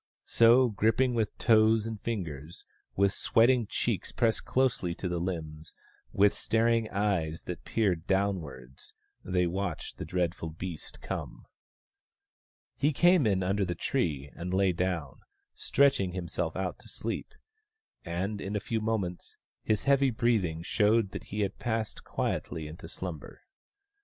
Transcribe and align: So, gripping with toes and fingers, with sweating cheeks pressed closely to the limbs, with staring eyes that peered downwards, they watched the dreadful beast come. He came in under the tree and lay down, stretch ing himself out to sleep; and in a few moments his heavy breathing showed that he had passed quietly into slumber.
So, 0.25 0.69
gripping 0.69 1.13
with 1.13 1.37
toes 1.37 1.85
and 1.85 2.01
fingers, 2.01 2.65
with 2.95 3.13
sweating 3.13 3.67
cheeks 3.67 4.11
pressed 4.11 4.45
closely 4.45 4.95
to 4.95 5.07
the 5.07 5.19
limbs, 5.19 5.75
with 6.11 6.33
staring 6.33 6.89
eyes 6.89 7.43
that 7.43 7.65
peered 7.65 8.07
downwards, 8.07 8.95
they 9.23 9.45
watched 9.45 9.99
the 9.99 10.03
dreadful 10.05 10.49
beast 10.49 11.01
come. 11.01 11.45
He 12.75 12.93
came 12.93 13.27
in 13.27 13.43
under 13.43 13.63
the 13.63 13.75
tree 13.75 14.31
and 14.33 14.51
lay 14.55 14.71
down, 14.71 15.19
stretch 15.53 15.99
ing 15.99 16.13
himself 16.13 16.55
out 16.55 16.79
to 16.79 16.87
sleep; 16.87 17.35
and 18.03 18.41
in 18.41 18.55
a 18.55 18.59
few 18.59 18.81
moments 18.81 19.37
his 19.63 19.83
heavy 19.83 20.09
breathing 20.09 20.63
showed 20.63 21.11
that 21.11 21.25
he 21.25 21.41
had 21.41 21.59
passed 21.59 22.03
quietly 22.03 22.67
into 22.67 22.87
slumber. 22.87 23.43